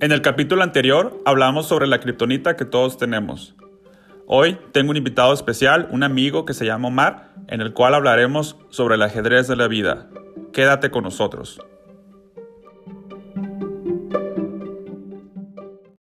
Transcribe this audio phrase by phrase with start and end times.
[0.00, 3.56] En el capítulo anterior hablamos sobre la kriptonita que todos tenemos.
[4.28, 8.56] Hoy tengo un invitado especial, un amigo que se llama Omar, en el cual hablaremos
[8.68, 10.08] sobre el ajedrez de la vida.
[10.52, 11.60] Quédate con nosotros.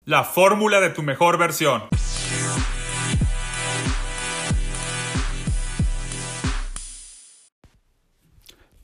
[0.05, 1.81] La fórmula de tu mejor versión.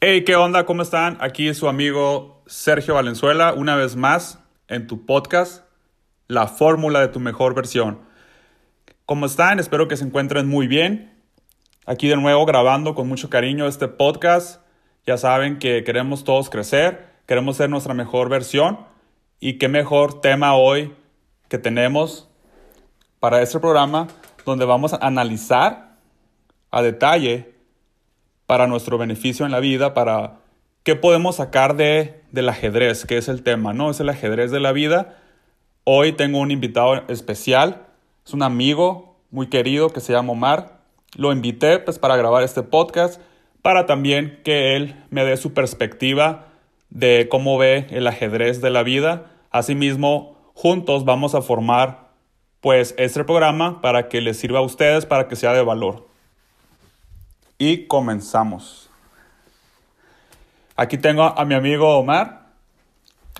[0.01, 0.65] Hey, ¿qué onda?
[0.65, 1.17] ¿Cómo están?
[1.21, 5.63] Aquí es su amigo Sergio Valenzuela, una vez más en tu podcast,
[6.27, 7.99] La fórmula de tu mejor versión.
[9.05, 9.59] ¿Cómo están?
[9.59, 11.13] Espero que se encuentren muy bien.
[11.85, 14.61] Aquí de nuevo grabando con mucho cariño este podcast.
[15.05, 18.79] Ya saben que queremos todos crecer, queremos ser nuestra mejor versión.
[19.39, 20.93] Y qué mejor tema hoy
[21.49, 22.29] que tenemos
[23.19, 24.07] para este programa
[24.45, 25.97] donde vamos a analizar
[26.71, 27.53] a detalle
[28.45, 30.42] para nuestro beneficio en la vida, para
[30.83, 33.89] qué podemos sacar de, del ajedrez, que es el tema, ¿no?
[33.89, 35.17] Es el ajedrez de la vida.
[35.85, 37.87] Hoy tengo un invitado especial,
[38.25, 40.79] es un amigo muy querido que se llama Omar.
[41.15, 43.21] Lo invité pues para grabar este podcast,
[43.61, 46.47] para también que él me dé su perspectiva
[46.89, 49.31] de cómo ve el ajedrez de la vida.
[49.51, 52.09] Asimismo, juntos vamos a formar
[52.59, 56.07] pues este programa para que les sirva a ustedes, para que sea de valor.
[57.57, 58.82] Y comenzamos.
[60.75, 62.47] Aquí tengo a mi amigo Omar.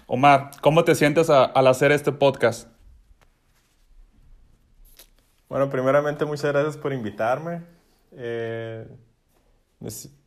[0.06, 2.67] Omar, ¿cómo te sientes al hacer este podcast?
[5.50, 7.64] Bueno, primeramente muchas gracias por invitarme.
[8.12, 8.88] Eh,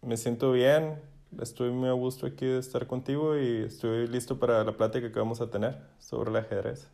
[0.03, 1.01] me, siento bien,
[1.41, 5.19] estoy muy a gusto aquí de estar contigo y estoy listo para la plática que
[5.19, 6.91] vamos a tener sobre el ajedrez.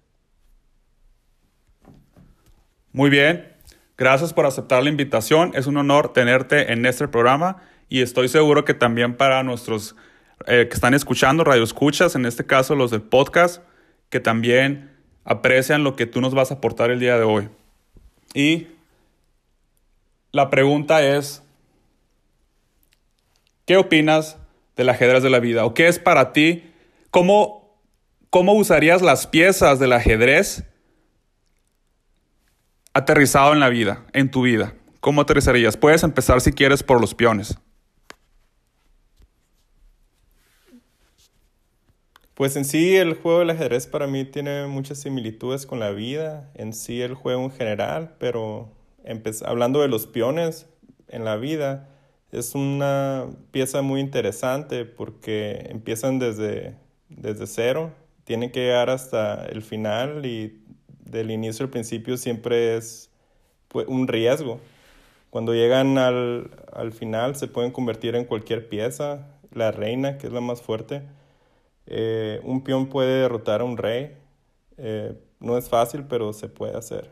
[2.93, 3.53] Muy bien,
[3.99, 5.53] Gracias por aceptar la invitación.
[5.55, 9.95] Es un honor tenerte en este programa y estoy seguro que también para nuestros
[10.47, 13.63] eh, que están escuchando, radio escuchas, en este caso los del podcast,
[14.09, 14.91] que también
[15.25, 17.49] aprecian lo que tú nos vas a aportar el día de hoy.
[18.35, 18.69] Y
[20.33, 21.43] la pregunta es,
[23.67, 24.39] ¿qué opinas
[24.77, 25.65] del ajedrez de la vida?
[25.65, 26.73] ¿O qué es para ti?
[27.11, 27.79] ¿Cómo,
[28.31, 30.65] cómo usarías las piezas del ajedrez
[32.95, 34.75] aterrizado en la vida, en tu vida?
[35.01, 35.77] ¿Cómo aterrizarías?
[35.77, 37.59] Puedes empezar si quieres por los peones.
[42.35, 46.51] Pues en sí el juego del ajedrez para mí tiene muchas similitudes con la vida,
[46.55, 48.71] en sí el juego en general, pero
[49.45, 50.67] hablando de los peones
[51.09, 51.89] en la vida,
[52.31, 56.77] es una pieza muy interesante porque empiezan desde,
[57.11, 57.93] desde cero,
[58.25, 60.63] tienen que llegar hasta el final y
[61.05, 63.11] del inicio al principio siempre es
[63.69, 64.61] pues, un riesgo.
[65.31, 69.29] Cuando llegan al, final se pueden convertir en cualquier pieza.
[69.53, 71.03] La reina, que es la más fuerte.
[71.95, 74.17] Eh, un peón puede derrotar a un rey.
[74.79, 77.11] Eh, no es fácil, pero se puede hacer.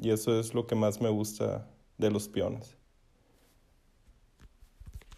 [0.00, 1.66] Y eso es lo que más me gusta
[1.98, 2.76] de los peones.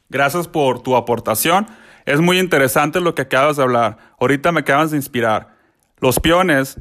[0.08, 1.66] Gracias por tu aportación.
[2.06, 3.98] Es muy interesante lo que acabas de hablar.
[4.18, 5.56] Ahorita me acabas de inspirar.
[5.98, 6.78] Los peones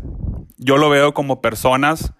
[0.58, 2.14] yo lo veo como personas,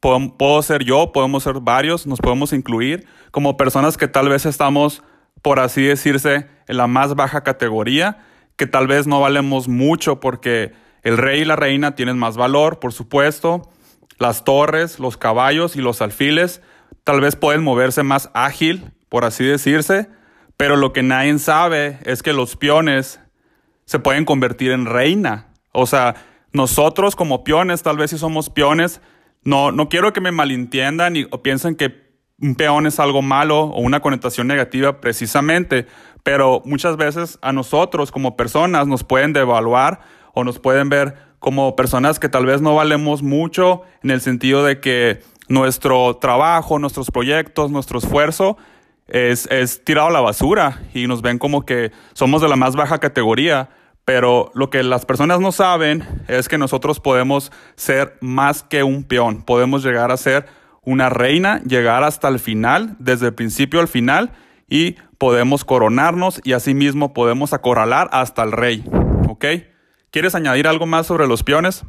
[0.00, 5.02] puedo, ser yo, podemos ser varios, nos podemos incluir como personas que tal vez estamos,
[5.42, 8.24] por así decirse, en la más baja categoría,
[8.58, 12.80] que tal vez no valemos mucho porque el rey y la reina tienen más valor,
[12.80, 13.70] por supuesto,
[14.18, 16.60] las torres, los caballos y los alfiles
[17.04, 20.10] tal vez pueden moverse más ágil, por así decirse,
[20.58, 23.18] pero lo que nadie sabe es que los peones
[23.86, 25.54] se pueden convertir en reina.
[25.72, 26.16] O sea,
[26.52, 29.00] nosotros como peones, tal vez si somos peones,
[29.42, 32.08] no, no quiero que me malentiendan y, o piensen que
[32.42, 35.86] un peón es algo malo o una connotación negativa precisamente,
[36.28, 40.00] pero muchas veces a nosotros como personas nos pueden devaluar
[40.34, 44.62] o nos pueden ver como personas que tal vez no valemos mucho en el sentido
[44.62, 48.58] de que nuestro trabajo, nuestros proyectos, nuestro esfuerzo
[49.06, 52.76] es, es tirado a la basura y nos ven como que somos de la más
[52.76, 53.70] baja categoría.
[54.04, 59.04] Pero lo que las personas no saben es que nosotros podemos ser más que un
[59.04, 59.40] peón.
[59.40, 60.44] Podemos llegar a ser
[60.82, 64.32] una reina, llegar hasta el final, desde el principio al final,
[64.68, 68.84] y podemos coronarnos y asimismo podemos acorralar hasta el rey.
[69.28, 69.44] ¿Ok?
[70.10, 71.84] ¿Quieres añadir algo más sobre los peones?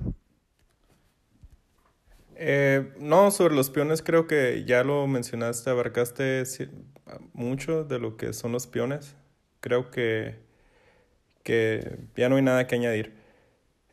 [2.36, 6.44] Eh, no, sobre los peones creo que ya lo mencionaste, abarcaste
[7.34, 9.16] mucho de lo que son los peones.
[9.62, 10.50] Creo que
[11.44, 13.16] que ya no hay nada que añadir.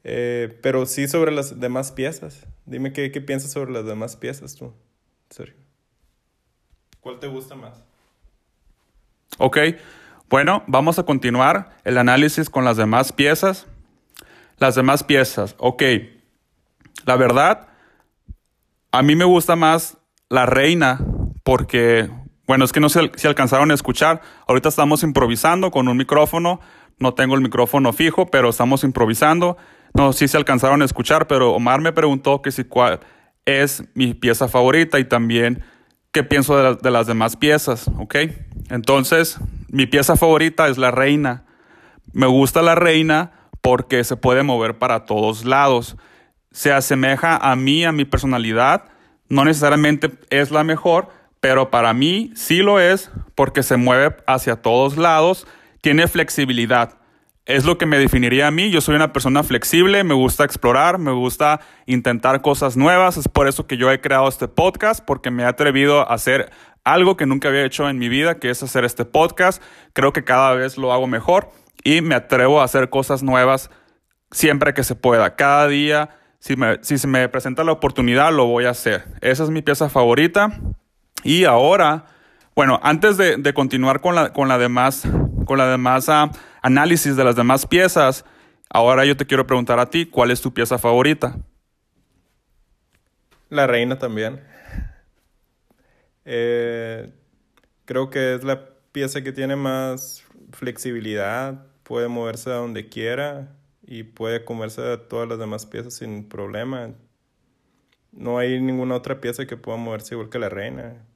[0.04, 2.46] Eh, pero sí sobre las demás piezas.
[2.66, 4.74] Dime qué, qué piensas sobre las demás piezas tú,
[5.30, 5.56] Sergio.
[7.00, 7.82] ¿Cuál te gusta más?
[9.38, 9.58] Ok,
[10.28, 13.66] bueno, vamos a continuar el análisis con las demás piezas.
[14.58, 15.82] Las demás piezas, ok.
[17.04, 17.68] La verdad,
[18.90, 20.98] a mí me gusta más la reina
[21.44, 22.10] porque,
[22.46, 24.20] bueno, es que no sé si alcanzaron a escuchar.
[24.48, 26.60] Ahorita estamos improvisando con un micrófono.
[26.98, 29.56] No tengo el micrófono fijo, pero estamos improvisando.
[29.94, 33.00] No sé si se alcanzaron a escuchar, pero Omar me preguntó que si cuál
[33.44, 35.62] es mi pieza favorita y también
[36.10, 38.16] qué pienso de, de las demás piezas, ¿ok?
[38.70, 41.44] Entonces, mi pieza favorita es la reina.
[42.12, 45.96] Me gusta la reina porque se puede mover para todos lados.
[46.50, 48.84] Se asemeja a mí, a mi personalidad.
[49.28, 51.08] No necesariamente es la mejor,
[51.40, 55.46] pero para mí sí lo es porque se mueve hacia todos lados,
[55.80, 56.98] tiene flexibilidad.
[57.44, 58.70] Es lo que me definiría a mí.
[58.70, 63.16] Yo soy una persona flexible, me gusta explorar, me gusta intentar cosas nuevas.
[63.16, 66.50] Es por eso que yo he creado este podcast, porque me he atrevido a hacer
[66.86, 69.60] algo que nunca había hecho en mi vida, que es hacer este podcast.
[69.92, 71.50] Creo que cada vez lo hago mejor
[71.82, 73.70] y me atrevo a hacer cosas nuevas
[74.30, 75.34] siempre que se pueda.
[75.34, 79.04] Cada día, si, si se me presenta la oportunidad, lo voy a hacer.
[79.20, 80.60] Esa es mi pieza favorita.
[81.24, 82.04] Y ahora,
[82.54, 85.02] bueno, antes de, continuar con la, con demás,
[85.44, 86.30] con demás ah,
[86.62, 88.24] análisis de las demás piezas,
[88.70, 91.36] ahora yo te quiero preguntar a ti, ¿cuál es tu pieza favorita?
[93.48, 94.40] La reina también.
[96.26, 97.10] Eh,
[97.86, 103.56] creo que es la pieza que tiene más flexibilidad, puede moverse a donde quiera
[103.86, 106.94] y puede comerse a todas las demás piezas sin problema.
[108.12, 111.06] No hay ninguna otra pieza que pueda moverse igual que la reina.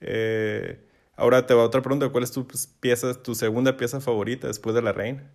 [0.00, 0.78] Eh,
[1.16, 2.46] ahora te va otra pregunta, ¿cuál es tu
[2.80, 5.30] pieza, tu segunda pieza favorita después de la reina?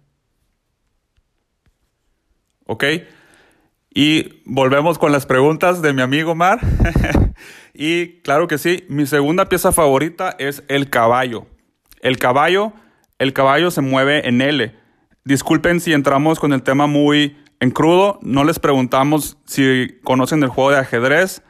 [2.67, 2.83] Ok.
[3.97, 6.59] Y volvemos con las preguntas de mi amigo Mar.
[7.73, 11.47] y claro que sí, mi segunda pieza favorita es el caballo.
[12.01, 12.73] El caballo,
[13.19, 14.75] el caballo se mueve en L.
[15.23, 18.19] Disculpen si entramos con el tema muy en crudo.
[18.21, 21.41] No les preguntamos si conocen el juego de ajedrez.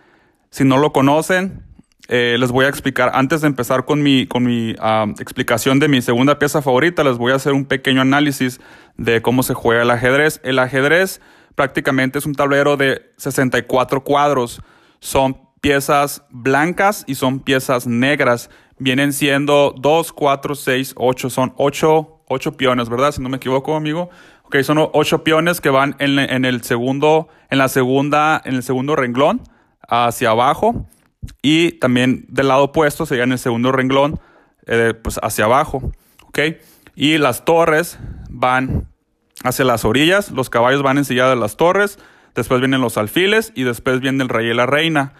[0.51, 1.63] Si no lo conocen,
[2.09, 3.09] eh, les voy a explicar.
[3.15, 7.18] Antes de empezar con mi, con mi ah, explicación de mi segunda pieza favorita, les
[7.18, 8.62] voy a hacer un pequeño análisis
[8.97, 10.39] de cómo se juega el ajedrez.
[10.44, 11.21] El ajedrez
[11.56, 14.62] prácticamente es un tablero de 64 cuadros.
[15.00, 18.50] Son piezas blancas y son piezas negras.
[18.78, 21.30] Vienen siendo 2, 4, 6, 8.
[21.30, 23.12] Son 8, 8 piones, ¿verdad?
[23.12, 24.10] Si no me equivoco, amigo.
[24.44, 28.96] Ok, son 8 piones que van en, el segundo, en la segunda, en el segundo
[28.96, 29.42] renglón
[29.88, 30.86] hacia abajo.
[31.42, 34.19] Y también del lado opuesto sería en el segundo renglón,
[34.68, 35.92] eh, pues hacia abajo.
[36.28, 36.40] Ok.
[36.96, 37.98] Y las torres
[38.30, 38.88] van
[39.47, 42.00] hacia las orillas, los caballos van ensillados de las torres,
[42.33, 45.13] después vienen los alfiles y después viene el rey y la reina.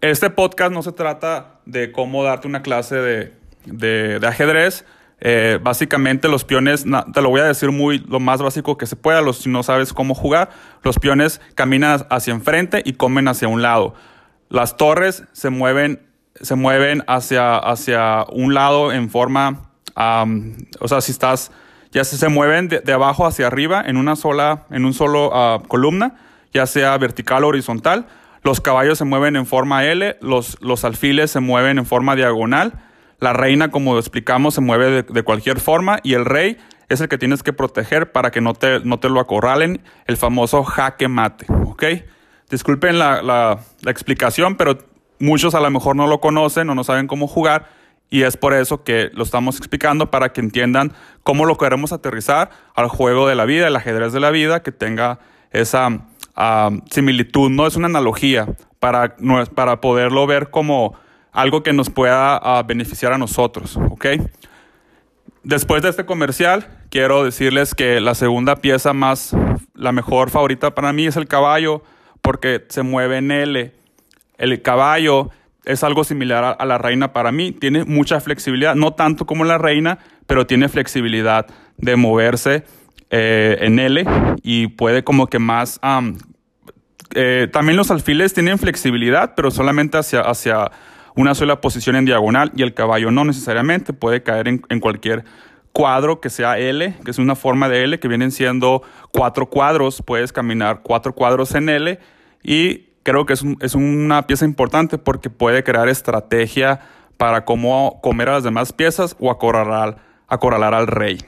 [0.00, 3.32] Este podcast no se trata de cómo darte una clase de,
[3.66, 4.84] de, ajedrez.
[5.20, 8.94] Eh, básicamente los peones, te lo voy a decir muy lo más básico que se
[8.94, 10.50] pueda, los, si no sabes cómo jugar,
[10.84, 13.94] los peones caminan hacia enfrente y comen hacia un lado.
[14.48, 16.06] Las torres se mueven,
[16.40, 21.50] se mueven hacia, hacia un lado en forma, o sea, si estás
[21.92, 26.16] ya se, mueven de, abajo hacia arriba en una sola, en un solo ah, columna,
[26.52, 28.06] ya sea vertical o horizontal.
[28.42, 32.74] Los caballos se mueven en forma L, los, los alfiles se mueven en forma diagonal.
[33.20, 36.58] La reina, como explicamos, se mueve de, cualquier forma y el rey
[36.88, 40.16] es el que tienes que proteger para que no te, no te lo acorralen, el
[40.16, 41.84] famoso jaque mate, ¿ok?
[42.48, 44.78] Disculpen la, la, la explicación, pero
[45.18, 47.77] muchos a lo mejor no lo conocen o no saben cómo jugar
[48.10, 52.50] y es por eso que lo estamos explicando para que entiendan cómo lo queremos aterrizar
[52.74, 55.18] al juego de la vida, el ajedrez de la vida, que tenga
[55.50, 58.46] esa ah, similitud, no es una analogía
[58.80, 59.16] para,
[59.54, 60.94] para poderlo ver como
[61.32, 63.78] algo que nos pueda ah, beneficiar a nosotros.
[65.42, 69.36] Después de este comercial, quiero decirles que la segunda pieza más,
[69.74, 71.82] la mejor favorita para mí es el caballo,
[72.22, 73.72] porque se mueve en L.
[74.36, 75.30] El caballo
[75.68, 77.52] es algo similar a, la reina para mí.
[77.52, 81.46] Tiene mucha flexibilidad, no tanto como la reina, pero tiene flexibilidad
[81.76, 82.64] de moverse
[83.10, 84.04] eh, en L
[84.42, 85.78] y puede como que más...
[87.14, 90.70] Eh, también los alfiles tienen flexibilidad, pero solamente hacia, hacia
[91.14, 95.24] una sola posición en diagonal y el caballo no necesariamente, puede caer en, en cualquier
[95.72, 98.82] cuadro que sea L, que es una forma de L, que vienen siendo
[99.12, 101.98] cuatro cuadros, puedes caminar cuatro cuadros en L
[102.42, 106.80] y creo que es, una pieza importante porque puede crear estrategia
[107.16, 111.18] para cómo comer a las demás piezas o acorralar, acorralar al rey.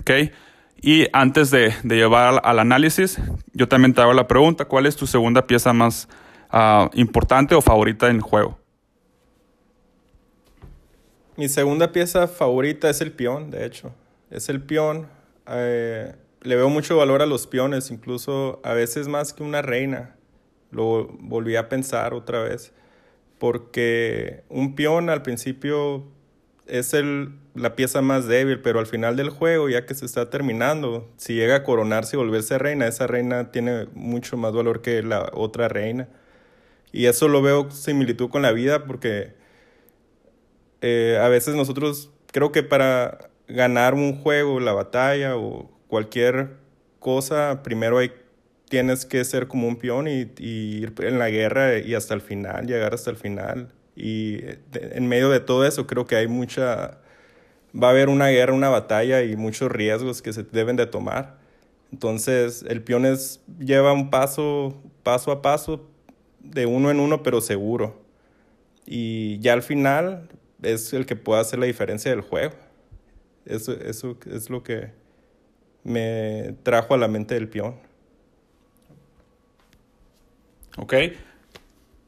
[0.00, 0.32] ¿okay?
[0.80, 3.18] Y antes de, llevar al, análisis,
[3.52, 6.08] yo también te hago la pregunta, ¿cuál es tu segunda pieza más
[6.50, 8.58] ah, importante o favorita en el juego?
[11.36, 13.92] Mi segunda pieza favorita es el peón, de hecho.
[14.30, 15.06] Es el peón.
[15.48, 20.15] Eh, le veo mucho valor a los peones, incluso a veces más que una reina.
[20.76, 22.72] Lo volví a pensar otra vez,
[23.38, 26.04] porque un peón al principio
[26.66, 30.30] es el, la pieza más débil, pero al final del juego, ya que se está
[30.30, 35.02] terminando, si llega a coronarse y volverse reina, esa reina tiene mucho más valor que
[35.02, 36.08] la otra reina.
[36.92, 39.34] Y eso lo veo similitud con la vida porque
[40.80, 46.56] eh, a veces nosotros creo que para ganar un juego, la batalla o cualquier
[46.98, 48.12] cosa, primero hay,
[48.68, 52.66] tienes que ser como un peón y, ir en la guerra y hasta el final,
[52.66, 53.72] llegar hasta el final.
[53.94, 54.40] Y
[54.72, 56.98] en medio de todo eso creo que hay mucha,
[57.74, 61.38] va a haber una guerra, una batalla y muchos riesgos que se deben de tomar.
[61.92, 65.88] Entonces el peón es, lleva un paso, paso a paso,
[66.40, 68.02] de uno en uno, pero seguro.
[68.84, 70.28] Y ya al final
[70.62, 72.54] es el que puede hacer la diferencia del juego.
[73.44, 74.90] Eso, eso es lo que
[75.84, 77.85] me trajo a la mente del peón.
[80.76, 80.94] Ok.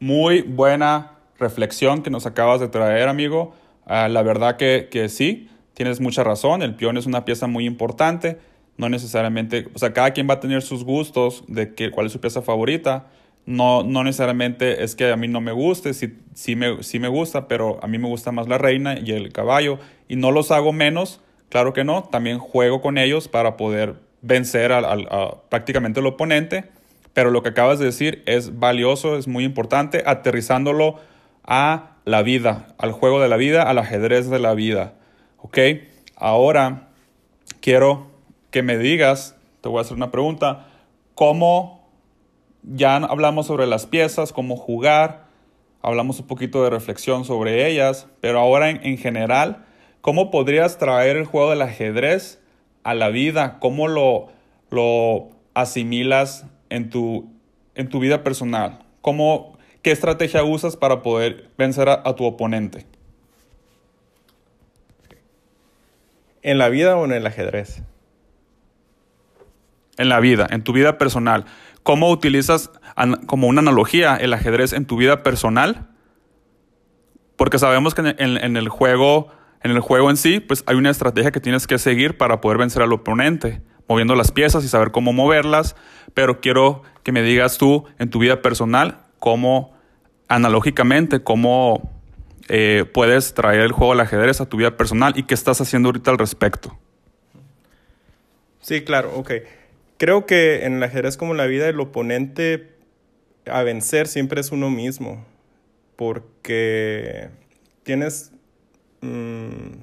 [0.01, 3.55] Muy buena reflexión que nos acabas de traer, amigo.
[3.87, 6.63] Ah, la verdad que, que, sí, tienes mucha razón.
[6.63, 8.39] El peón es una pieza muy importante.
[8.77, 12.13] No necesariamente, o sea, cada quien va a tener sus gustos de que, cuál es
[12.13, 13.07] su pieza favorita.
[13.47, 17.09] No, no necesariamente es que a mí no me guste, sí, sí, me, sí me
[17.09, 19.79] gusta, pero a mí me gusta más la reina y el caballo.
[20.07, 22.05] Y no los hago menos, claro que no.
[22.05, 25.09] También juego con ellos para poder vencer al,
[25.49, 26.67] prácticamente al oponente.
[27.19, 31.01] Pero lo que acabas de decir es valioso, es muy importante, aterrizándolo
[31.43, 34.95] a la vida, al juego de la vida, al ajedrez de la vida.
[35.39, 35.59] ¿Ok?
[36.15, 36.91] Ahora
[37.61, 38.07] quiero
[38.53, 40.69] que me digas, te voy a hacer una pregunta,
[41.17, 41.91] ¿cómo
[42.63, 45.25] ya hablamos sobre las piezas, cómo jugar,
[45.83, 49.65] hablamos un poquito de reflexión sobre ellas, pero ahora en, en general,
[50.03, 52.41] ¿cómo podrías traer el juego del ajedrez
[52.85, 53.59] a la vida?
[53.59, 54.29] ¿Cómo lo,
[54.71, 57.31] lo asimilas en tu,
[57.75, 58.81] en tu vida personal?
[59.01, 62.87] ¿Cómo, ¿Qué estrategia usas para poder vencer a, a, tu oponente?
[66.43, 67.83] ¿En la vida o en el ajedrez?
[69.97, 71.45] En la vida, en tu vida personal.
[71.83, 72.71] ¿Cómo utilizas
[73.27, 75.89] como una analogía el ajedrez en tu vida personal?
[77.37, 79.29] Porque sabemos que en, en, en el juego,
[79.63, 82.59] en el juego en sí, pues hay una estrategia que tienes que seguir para poder
[82.59, 85.77] vencer al oponente, moviendo las piezas y saber cómo moverlas.
[86.15, 89.75] Pero quiero que me digas tú en tu vida personal cómo,
[90.29, 91.91] analógicamente, cómo
[92.49, 95.89] eh, puedes traer el juego del ajedrez a tu vida personal y qué estás haciendo
[95.89, 96.79] ahorita al respecto.
[98.61, 99.33] Sí, claro, ok.
[99.99, 102.71] Creo que en el ajedrez como la vida el oponente
[103.47, 105.25] a vencer siempre es uno mismo,
[105.97, 107.31] porque
[107.83, 108.33] tienes,
[109.01, 109.81] mmm,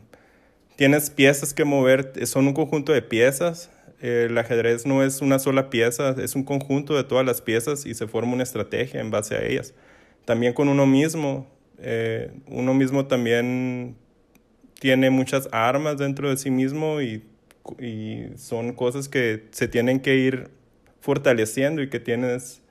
[0.75, 3.71] tienes piezas que mover, son un conjunto de piezas.
[4.07, 7.93] El ajedrez no es una sola pieza, es un conjunto de todas las piezas y
[7.93, 9.73] se forma una estrategia en base a ellas.
[10.25, 11.47] También con uno mismo,
[11.79, 13.95] eh, uno mismo también
[14.79, 17.23] tiene muchas armas dentro de sí mismo y
[18.35, 20.49] son cosas que se tienen que ir
[20.99, 22.61] fortaleciendo y que tienes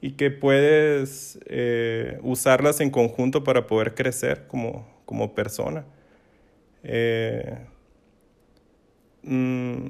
[0.00, 5.84] y que puedes eh, usarlas en conjunto para poder crecer como, como persona.
[6.84, 7.58] Eh,
[9.22, 9.86] mm,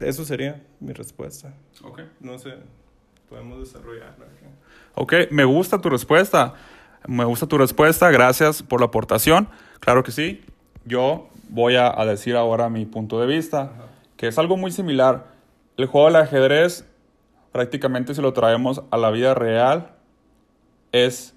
[0.00, 1.54] eso sería mi respuesta.
[1.82, 2.00] Ok.
[2.20, 2.54] No sé,
[3.28, 4.26] podemos desarrollarla.
[4.94, 6.54] Ok, me gusta tu respuesta.
[7.06, 8.10] Me gusta tu respuesta.
[8.10, 9.48] Gracias por la aportación.
[9.80, 10.44] Claro que sí.
[10.84, 13.88] Yo voy a, a, decir ahora mi punto de vista, Ajá.
[14.16, 15.26] que es algo muy similar.
[15.76, 16.86] El juego del ajedrez,
[17.52, 19.94] prácticamente si lo traemos a la vida real,
[20.92, 21.34] es,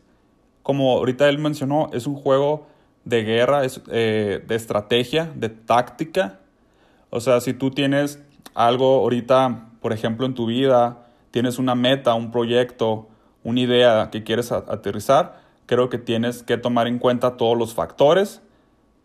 [0.63, 2.67] como ahorita él mencionó, es un juego
[3.05, 6.39] de guerra, es, eh, de estrategia, de táctica.
[7.09, 8.21] O sea, si tú tienes
[8.53, 13.07] algo ahorita, por ejemplo, en tu vida, tienes una meta, un proyecto,
[13.43, 18.41] una idea que quieres aterrizar, creo que tienes que tomar en cuenta todos los factores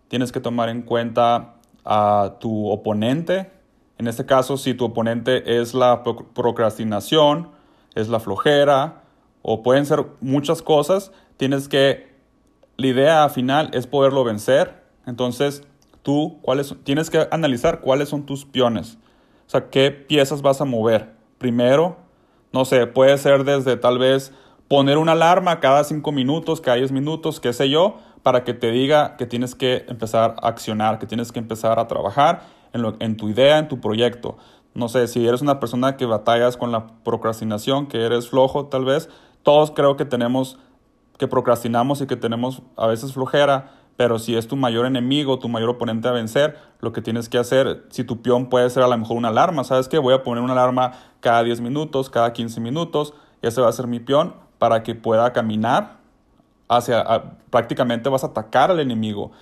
[0.08, 3.50] tienes que tomar en cuenta a tu oponente.
[3.98, 7.50] En este caso, si tu oponente es la procrastinación,
[7.94, 9.02] es la flojera,
[9.42, 12.14] o pueden ser muchas cosas, tienes que,
[12.76, 14.82] la idea final es poderlo vencer.
[15.06, 15.62] Entonces,
[16.02, 18.98] tú cuáles, tienes que analizar cuáles son tus peones.
[19.46, 21.14] O sea, qué piezas vas a mover.
[21.38, 21.96] Primero,
[22.52, 24.32] no sé, puede ser desde tal vez
[24.68, 28.70] poner una alarma cada 5 minutos, cada 10 minutos, qué sé yo, para que te
[28.70, 33.28] diga que tienes que empezar a accionar, que tienes que empezar a trabajar en, tu
[33.28, 34.36] idea, en tu proyecto.
[34.74, 38.84] No sé, si eres una persona que batallas con la procrastinación, que eres flojo tal
[38.84, 39.08] vez,
[39.42, 40.58] todos creo que tenemos,
[41.18, 45.48] que procrastinamos y que tenemos a veces flojera, Pero si es tu mayor enemigo, tu
[45.48, 48.88] mayor oponente a vencer, lo que tienes que hacer, si tu peón puede ser a
[48.88, 49.98] lo mejor una alarma, ¿sabes qué?
[49.98, 53.72] Voy a poner una alarma cada 10 minutos, cada 15 minutos, y ese va a
[53.72, 55.96] ser mi peón para que pueda caminar
[56.68, 59.32] hacia, prácticamente vas a atacar al enemigo.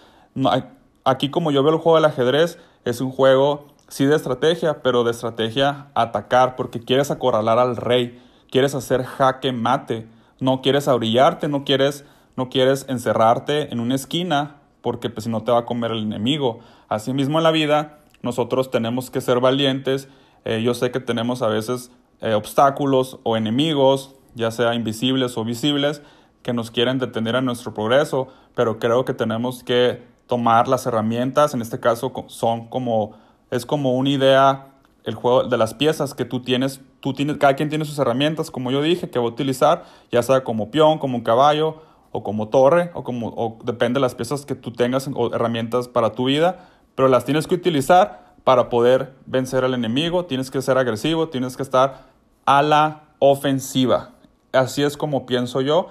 [1.04, 5.04] aquí como yo veo el juego del ajedrez, es un juego sí de estrategia, pero
[5.04, 10.06] de estrategia atacar, porque quieres acorralar al rey, quieres hacer jaque mate,
[10.40, 12.04] no quieres abrillarte, no quieres
[12.36, 16.02] no quieres encerrarte en una esquina porque pues, si no te va a comer el
[16.02, 16.60] enemigo.
[16.88, 20.08] Asimismo en la vida nosotros tenemos que ser valientes.
[20.44, 25.44] Eh, yo sé que tenemos a veces eh, obstáculos o enemigos, ya sea invisibles o
[25.44, 26.02] visibles,
[26.42, 31.54] que nos quieren detener a nuestro progreso, pero creo que tenemos que tomar las herramientas,
[31.54, 33.12] en este caso son como,
[33.50, 34.66] es como una idea,
[35.04, 38.50] el juego de las piezas que tú tienes, tú tienes, cada quien tiene sus herramientas,
[38.50, 41.82] como yo dije, que va a utilizar, ya sea como peón, como un caballo,
[42.16, 45.88] o como torre, o como o depende de las piezas que tú tengas o herramientas
[45.88, 50.62] para tu vida, pero las tienes que utilizar para poder vencer al enemigo, tienes que
[50.62, 52.06] ser agresivo, tienes que estar
[52.46, 54.12] a la ofensiva.
[54.52, 55.88] Así es como pienso yo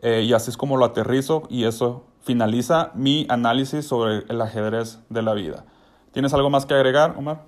[0.00, 5.00] eh, y así es como lo aterrizo y eso finaliza mi análisis sobre el ajedrez
[5.10, 5.66] de la vida.
[6.12, 7.42] ¿Tienes algo más que agregar, Omar?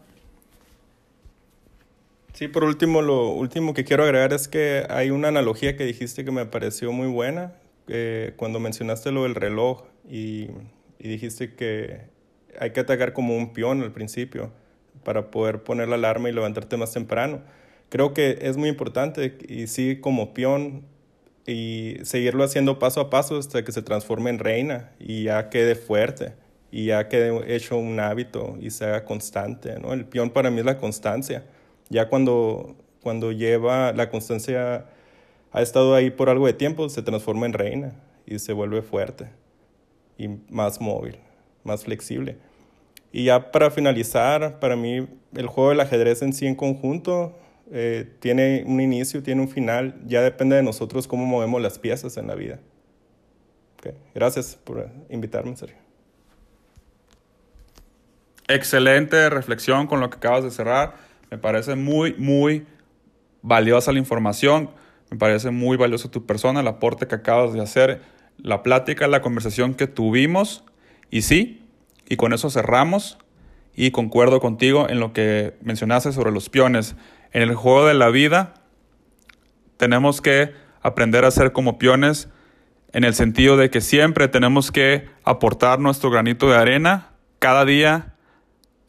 [2.34, 6.26] Sí, por último, lo último que quiero agregar es que hay una analogía que dijiste
[6.26, 7.54] que me pareció muy buena,
[7.88, 10.48] eh, cuando mencionaste lo del reloj y,
[10.98, 12.02] dijiste que
[12.58, 14.50] hay que atacar como un peón al principio
[15.04, 17.40] para poder poner la alarma y levantarte más temprano.
[17.88, 20.84] Creo que es muy importante y sí como peón
[21.46, 25.76] y seguirlo haciendo paso a paso hasta que se transforme en reina y ya quede
[25.76, 26.34] fuerte
[26.70, 29.78] y ya quede hecho un hábito y sea constante.
[29.80, 29.92] ¿no?
[29.92, 31.44] El peón para mí es la constancia.
[31.88, 34.86] Ya cuando, cuando lleva la constancia
[35.52, 37.92] ha estado ahí por algo de tiempo, se transforma en reina
[38.26, 39.30] y se vuelve fuerte
[40.18, 41.16] y más móvil,
[41.64, 42.36] más flexible.
[43.12, 47.38] Y ya para finalizar, para mí el juego del ajedrez en sí en conjunto
[47.70, 52.16] eh, tiene un inicio, tiene un final, ya depende de nosotros cómo movemos las piezas
[52.16, 52.60] en la vida.
[54.14, 55.78] Gracias por invitarme, Sergio.
[58.48, 60.94] Excelente reflexión con lo que acabas de cerrar.
[61.30, 62.66] Me parece muy, muy
[63.42, 64.70] valiosa la información.
[65.10, 68.02] Me parece muy valioso tu persona, el aporte que acabas de hacer,
[68.36, 70.64] la plática, la conversación que tuvimos.
[71.10, 71.66] Y sí,
[72.08, 73.18] y con eso cerramos.
[73.74, 76.96] Y concuerdo contigo en lo que mencionaste sobre los peones.
[77.32, 78.54] En el juego de la vida
[79.76, 82.28] tenemos que aprender a ser como peones
[82.92, 88.14] en el sentido de que siempre tenemos que aportar nuestro granito de arena cada día.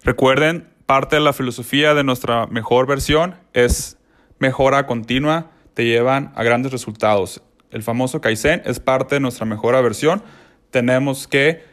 [0.04, 3.98] Recuerden, parte de la filosofía de nuestra mejor versión es
[4.40, 7.42] mejora continua te llevan a grandes resultados.
[7.72, 10.24] El famoso Kaizen es parte de nuestra mejor versión.
[10.72, 11.64] Tenemos que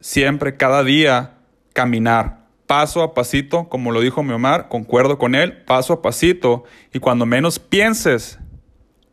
[0.00, 1.38] siempre, cada día,
[1.72, 6.64] caminar paso a pasito, como lo dijo mi Omar, concuerdo con él, paso a pasito.
[6.92, 8.38] Y cuando menos pienses,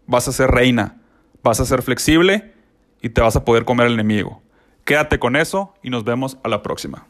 [0.08, 0.98] vas a ser reina,
[1.44, 2.54] vas a ser flexible
[3.02, 4.42] y te vas a poder comer al enemigo.
[4.86, 7.08] Quédate con eso y nos vemos a la próxima.